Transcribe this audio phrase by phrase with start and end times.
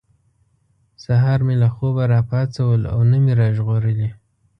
[1.03, 4.09] سهار مې له خوبه را پاڅول او نه مې را ژغورلي.